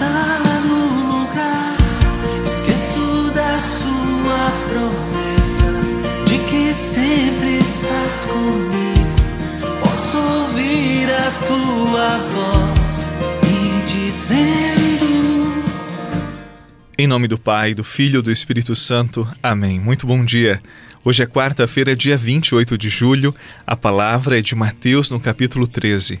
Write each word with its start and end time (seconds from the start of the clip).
no 0.00 1.20
lugar. 1.20 1.76
Esqueço 2.46 3.30
da 3.32 3.58
sua 3.60 4.50
promessa 4.68 5.64
de 6.26 6.38
que 6.38 6.74
sempre 6.74 7.58
estás 7.58 8.26
comigo. 8.26 9.80
Posso 9.80 10.18
ouvir 10.18 11.10
a 11.10 11.30
tua 11.46 12.18
voz 12.34 13.08
me 13.44 13.82
dizendo. 13.86 15.64
Em 16.96 17.06
nome 17.06 17.26
do 17.28 17.38
Pai, 17.38 17.74
do 17.74 17.84
Filho 17.84 18.20
e 18.20 18.22
do 18.22 18.30
Espírito 18.30 18.74
Santo. 18.74 19.28
Amém. 19.42 19.78
Muito 19.78 20.06
bom 20.06 20.24
dia. 20.24 20.60
Hoje 21.04 21.22
é 21.22 21.26
quarta-feira, 21.26 21.96
dia 21.96 22.16
28 22.16 22.78
de 22.78 22.88
julho. 22.88 23.34
A 23.66 23.74
palavra 23.74 24.38
é 24.38 24.40
de 24.40 24.54
Mateus, 24.54 25.10
no 25.10 25.18
capítulo 25.18 25.66
13. 25.66 26.20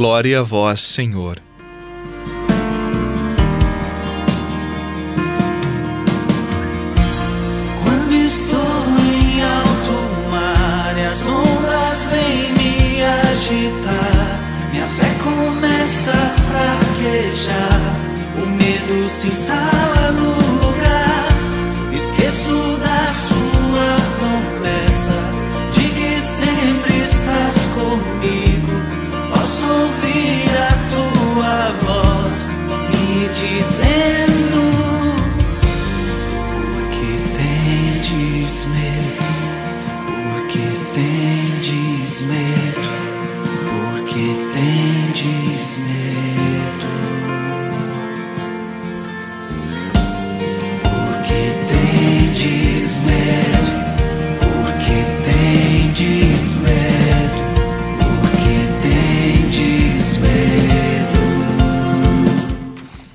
Glória 0.00 0.40
a 0.40 0.42
vós, 0.42 0.80
Senhor. 0.80 1.42
Quando 7.84 8.14
estou 8.14 8.60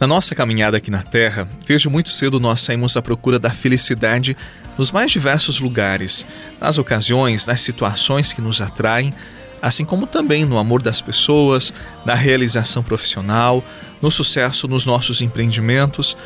Na 0.00 0.06
nossa 0.06 0.32
caminhada 0.32 0.76
aqui 0.76 0.92
na 0.92 1.02
Terra, 1.02 1.48
desde 1.66 1.88
muito 1.88 2.10
cedo 2.10 2.38
nós 2.38 2.60
saímos 2.60 2.96
à 2.96 3.02
procura 3.02 3.36
da 3.36 3.50
felicidade 3.50 4.36
nos 4.78 4.92
mais 4.92 5.10
diversos 5.10 5.58
lugares, 5.58 6.24
nas 6.60 6.78
ocasiões, 6.78 7.46
nas 7.46 7.60
situações 7.62 8.32
que 8.32 8.40
nos 8.40 8.60
atraem, 8.60 9.12
assim 9.60 9.84
como 9.84 10.06
também 10.06 10.44
no 10.44 10.56
amor 10.56 10.80
das 10.82 11.00
pessoas, 11.00 11.74
na 12.06 12.14
realização 12.14 12.80
profissional, 12.80 13.64
no 14.00 14.08
sucesso 14.08 14.68
nos 14.68 14.86
nossos 14.86 15.20
empreendimentos, 15.20 16.16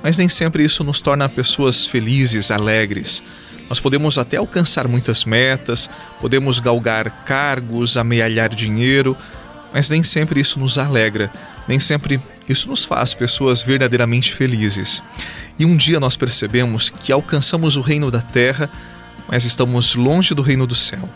mas 0.00 0.16
nem 0.16 0.28
sempre 0.28 0.62
isso 0.62 0.84
nos 0.84 1.00
torna 1.00 1.28
pessoas 1.28 1.84
felizes, 1.84 2.52
alegres. 2.52 3.20
Nós 3.68 3.80
podemos 3.80 4.16
até 4.16 4.36
alcançar 4.36 4.86
muitas 4.86 5.24
metas, 5.24 5.90
podemos 6.20 6.60
galgar 6.60 7.10
cargos, 7.24 7.96
amealhar 7.96 8.54
dinheiro, 8.54 9.16
mas 9.74 9.90
nem 9.90 10.04
sempre 10.04 10.38
isso 10.38 10.60
nos 10.60 10.78
alegra, 10.78 11.32
nem 11.66 11.80
sempre 11.80 12.20
isso 12.52 12.68
nos 12.68 12.84
faz 12.84 13.14
pessoas 13.14 13.62
verdadeiramente 13.62 14.34
felizes. 14.34 15.02
E 15.58 15.64
um 15.64 15.76
dia 15.76 16.00
nós 16.00 16.16
percebemos 16.16 16.90
que 16.90 17.12
alcançamos 17.12 17.76
o 17.76 17.80
reino 17.80 18.10
da 18.10 18.20
terra, 18.20 18.70
mas 19.28 19.44
estamos 19.44 19.94
longe 19.94 20.34
do 20.34 20.42
reino 20.42 20.66
do 20.66 20.74
céu. 20.74 21.08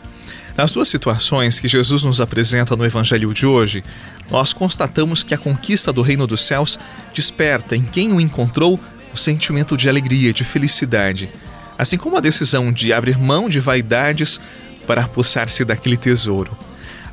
Nas 0.57 0.71
duas 0.71 0.89
situações 0.89 1.59
que 1.59 1.69
Jesus 1.69 2.03
nos 2.03 2.21
apresenta 2.21 2.77
no 2.77 2.85
Evangelho 2.85 3.33
de 3.33 3.47
hoje, 3.47 3.83
nós 4.31 4.53
constatamos 4.53 5.23
que 5.23 5.35
a 5.35 5.39
conquista 5.39 5.93
do 5.93 6.03
reino 6.03 6.27
dos 6.27 6.43
céus 6.43 6.79
desperta 7.15 7.75
em 7.75 7.83
quem 7.83 8.13
o 8.13 8.21
encontrou 8.21 8.79
o 9.13 9.17
sentimento 9.17 9.77
de 9.77 9.89
alegria, 9.89 10.33
de 10.33 10.45
felicidade, 10.45 11.31
assim 11.79 11.97
como 11.97 12.17
a 12.17 12.21
decisão 12.21 12.71
de 12.71 12.93
abrir 12.93 13.19
mão 13.19 13.49
de 13.49 13.61
vaidades 13.61 14.41
para 14.87 15.05
apossar-se 15.05 15.65
daquele 15.65 15.97
tesouro. 15.97 16.57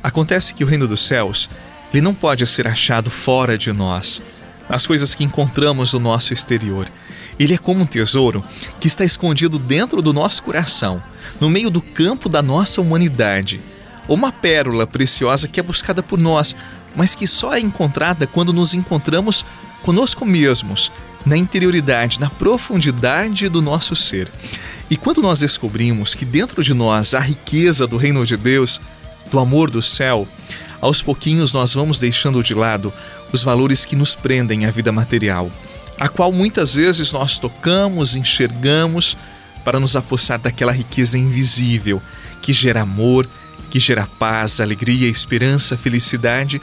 Acontece 0.02 0.54
que 0.54 0.64
o 0.64 0.66
reino 0.66 0.86
dos 0.86 1.06
céus 1.06 1.48
ele 1.92 2.00
não 2.02 2.14
pode 2.14 2.46
ser 2.46 2.66
achado 2.66 3.10
fora 3.10 3.58
de 3.58 3.72
nós, 3.72 4.22
nas 4.68 4.86
coisas 4.86 5.14
que 5.14 5.24
encontramos 5.24 5.92
no 5.92 6.00
nosso 6.00 6.32
exterior. 6.32 6.88
Ele 7.38 7.54
é 7.54 7.58
como 7.58 7.80
um 7.80 7.86
tesouro 7.86 8.44
que 8.78 8.86
está 8.86 9.04
escondido 9.04 9.58
dentro 9.58 10.00
do 10.02 10.12
nosso 10.12 10.42
coração, 10.42 11.02
no 11.40 11.50
meio 11.50 11.70
do 11.70 11.80
campo 11.80 12.28
da 12.28 12.42
nossa 12.42 12.80
humanidade. 12.80 13.60
Uma 14.06 14.30
pérola 14.30 14.86
preciosa 14.86 15.48
que 15.48 15.58
é 15.58 15.62
buscada 15.62 16.02
por 16.02 16.18
nós, 16.18 16.54
mas 16.94 17.14
que 17.14 17.26
só 17.26 17.54
é 17.54 17.60
encontrada 17.60 18.26
quando 18.26 18.52
nos 18.52 18.74
encontramos 18.74 19.44
conosco 19.82 20.24
mesmos, 20.24 20.92
na 21.24 21.36
interioridade, 21.36 22.20
na 22.20 22.30
profundidade 22.30 23.48
do 23.48 23.60
nosso 23.60 23.96
ser. 23.96 24.30
E 24.90 24.96
quando 24.96 25.22
nós 25.22 25.40
descobrimos 25.40 26.14
que 26.14 26.24
dentro 26.24 26.62
de 26.62 26.74
nós 26.74 27.14
há 27.14 27.20
riqueza 27.20 27.86
do 27.86 27.96
reino 27.96 28.24
de 28.26 28.36
Deus, 28.36 28.80
do 29.30 29.38
amor 29.38 29.70
do 29.70 29.80
céu, 29.80 30.26
aos 30.80 31.02
pouquinhos 31.02 31.52
nós 31.52 31.74
vamos 31.74 31.98
deixando 31.98 32.42
de 32.42 32.54
lado 32.54 32.92
os 33.32 33.42
valores 33.42 33.84
que 33.84 33.96
nos 33.96 34.14
prendem 34.14 34.66
à 34.66 34.70
vida 34.70 34.90
material, 34.90 35.50
a 35.98 36.08
qual 36.08 36.32
muitas 36.32 36.74
vezes 36.74 37.12
nós 37.12 37.38
tocamos, 37.38 38.16
enxergamos 38.16 39.16
para 39.64 39.78
nos 39.78 39.94
apossar 39.94 40.38
daquela 40.38 40.72
riqueza 40.72 41.18
invisível 41.18 42.00
que 42.40 42.52
gera 42.52 42.82
amor, 42.82 43.28
que 43.70 43.78
gera 43.78 44.06
paz, 44.18 44.60
alegria, 44.60 45.08
esperança, 45.08 45.76
felicidade, 45.76 46.60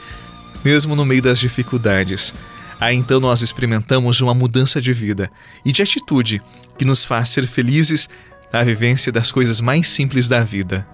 mesmo 0.64 0.96
no 0.96 1.04
meio 1.04 1.22
das 1.22 1.38
dificuldades. 1.38 2.34
Aí 2.80 2.96
então 2.96 3.20
nós 3.20 3.40
experimentamos 3.40 4.20
uma 4.20 4.34
mudança 4.34 4.80
de 4.80 4.92
vida 4.92 5.30
e 5.64 5.72
de 5.72 5.82
atitude 5.82 6.42
que 6.76 6.84
nos 6.84 7.04
faz 7.04 7.28
ser 7.28 7.46
felizes 7.46 8.08
na 8.52 8.62
vivência 8.62 9.10
das 9.10 9.32
coisas 9.32 9.60
mais 9.60 9.88
simples 9.88 10.28
da 10.28 10.42
vida. 10.42 10.86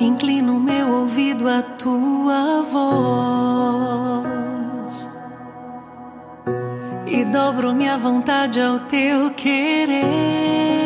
Inclino 0.00 0.60
meu 0.60 1.00
ouvido 1.00 1.48
à 1.48 1.60
tua 1.60 2.62
voz 2.62 4.28
e 7.06 7.24
dobro 7.24 7.74
minha 7.74 7.98
vontade 7.98 8.60
ao 8.60 8.78
teu 8.80 9.30
querer. 9.32 10.77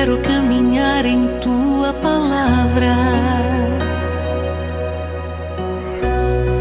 Quero 0.00 0.18
caminhar 0.22 1.04
em 1.04 1.26
tua 1.40 1.92
palavra 1.92 2.96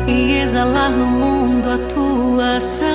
e 0.05 0.33
exalar 0.41 0.91
no 0.91 1.05
mundo 1.05 1.69
a 1.69 1.77
tua 1.77 2.59
santidade. 2.59 2.88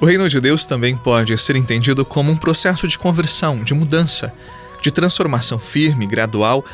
O 0.00 0.06
reino 0.06 0.28
de 0.28 0.40
Deus 0.40 0.64
também 0.64 0.96
pode 0.96 1.36
ser 1.36 1.56
entendido 1.56 2.04
como 2.04 2.30
um 2.30 2.36
processo 2.36 2.86
de 2.86 2.96
conversão, 2.96 3.64
de 3.64 3.74
mudança, 3.74 4.32
de 4.80 4.92
transformação 4.92 5.58
firme, 5.58 6.06
gradual, 6.06 6.64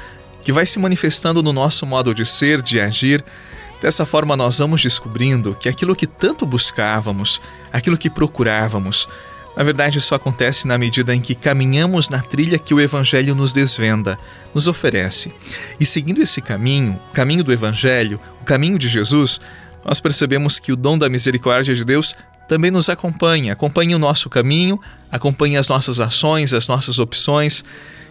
que 0.44 0.52
vai 0.52 0.66
se 0.66 0.78
manifestando 0.78 1.42
no 1.42 1.50
nosso 1.50 1.86
modo 1.86 2.14
de 2.14 2.26
ser, 2.26 2.60
de 2.60 2.78
agir. 2.78 3.24
Dessa 3.80 4.04
forma, 4.04 4.36
nós 4.36 4.58
vamos 4.58 4.82
descobrindo 4.82 5.54
que 5.54 5.70
aquilo 5.70 5.96
que 5.96 6.06
tanto 6.06 6.44
buscávamos, 6.44 7.40
aquilo 7.72 7.96
que 7.96 8.10
procurávamos, 8.10 9.08
Na 9.56 9.62
verdade, 9.62 9.98
isso 9.98 10.14
acontece 10.14 10.66
na 10.66 10.76
medida 10.76 11.14
em 11.14 11.20
que 11.20 11.34
caminhamos 11.34 12.08
na 12.08 12.20
trilha 12.20 12.58
que 12.58 12.74
o 12.74 12.80
Evangelho 12.80 13.34
nos 13.34 13.52
desvenda, 13.52 14.18
nos 14.52 14.66
oferece. 14.66 15.32
E 15.78 15.86
seguindo 15.86 16.20
esse 16.20 16.40
caminho, 16.40 17.00
o 17.10 17.14
caminho 17.14 17.44
do 17.44 17.52
Evangelho, 17.52 18.18
o 18.40 18.44
caminho 18.44 18.78
de 18.78 18.88
Jesus, 18.88 19.40
nós 19.84 20.00
percebemos 20.00 20.58
que 20.58 20.72
o 20.72 20.76
dom 20.76 20.98
da 20.98 21.08
misericórdia 21.08 21.74
de 21.74 21.84
Deus 21.84 22.16
também 22.48 22.70
nos 22.70 22.88
acompanha, 22.88 23.52
acompanha 23.52 23.96
o 23.96 23.98
nosso 23.98 24.28
caminho, 24.28 24.80
acompanha 25.10 25.60
as 25.60 25.68
nossas 25.68 26.00
ações, 26.00 26.52
as 26.52 26.68
nossas 26.68 26.98
opções, 26.98 27.64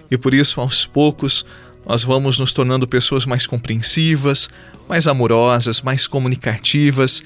e 0.09 0.18
por 0.18 0.33
isso, 0.33 0.59
aos 0.59 0.85
poucos, 0.85 1.45
nós 1.85 2.03
vamos 2.03 2.39
nos 2.39 2.53
tornando 2.53 2.88
pessoas 2.88 3.25
mais 3.25 3.45
compreensivas, 3.45 4.50
mais 4.88 5.07
amorosas, 5.07 5.81
mais 5.81 6.07
comunicativas 6.07 7.24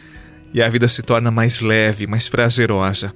e 0.54 0.62
a 0.62 0.70
vida 0.70 0.88
se 0.88 1.02
torna 1.02 1.30
mais 1.30 1.62
leve, 1.62 2.08
mais 2.08 2.30
prazerosa. 2.30 3.12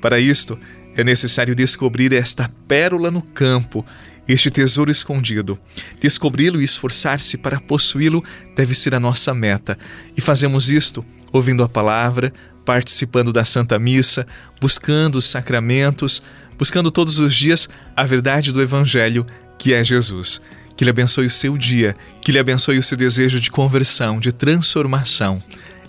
Para 0.00 0.20
isto, 0.20 0.58
é 0.96 1.02
necessário 1.02 1.54
descobrir 1.54 2.12
esta 2.12 2.50
pérola 2.68 3.10
no 3.10 3.22
campo, 3.22 3.84
este 4.28 4.50
tesouro 4.50 4.90
escondido. 4.90 5.58
Descobri-lo 6.00 6.60
e 6.60 6.64
esforçar-se 6.64 7.36
para 7.36 7.60
possuí-lo 7.60 8.22
deve 8.54 8.74
ser 8.74 8.94
a 8.94 9.00
nossa 9.00 9.34
meta. 9.34 9.78
E 10.16 10.20
fazemos 10.20 10.70
isto 10.70 11.04
ouvindo 11.32 11.64
a 11.64 11.68
palavra, 11.68 12.32
participando 12.64 13.32
da 13.32 13.44
Santa 13.44 13.78
Missa, 13.78 14.26
buscando 14.60 15.16
os 15.16 15.26
sacramentos, 15.26 16.22
buscando 16.58 16.90
todos 16.90 17.18
os 17.18 17.34
dias 17.34 17.68
a 17.96 18.04
verdade 18.04 18.52
do 18.52 18.62
Evangelho, 18.62 19.26
que 19.58 19.74
é 19.74 19.82
Jesus. 19.84 20.40
Que 20.76 20.82
Ele 20.82 20.90
abençoe 20.90 21.26
o 21.26 21.30
seu 21.30 21.56
dia, 21.56 21.96
que 22.20 22.30
Ele 22.30 22.38
abençoe 22.38 22.78
o 22.78 22.82
seu 22.82 22.96
desejo 22.96 23.40
de 23.40 23.50
conversão, 23.50 24.18
de 24.18 24.32
transformação. 24.32 25.38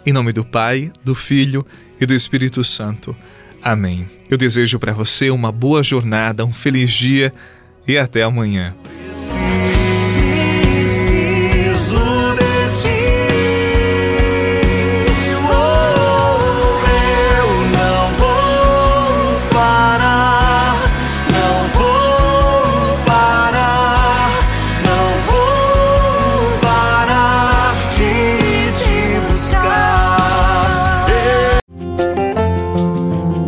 Em 0.06 0.14
nome 0.14 0.32
do 0.32 0.46
Pai, 0.46 0.92
do 1.04 1.16
Filho 1.16 1.66
e 2.00 2.06
do 2.06 2.14
Espírito 2.14 2.64
Santo. 2.64 3.16
Amém. 3.64 4.08
Eu 4.30 4.38
desejo 4.38 4.78
para 4.78 4.94
você 4.94 5.32
uma 5.32 5.52
boa 5.52 5.82
jornada, 5.82 6.46
um 6.46 6.54
feliz 6.54 6.92
dia 6.92 7.34
e 7.88 7.98
até 7.98 8.22
amanhã. 8.22 8.76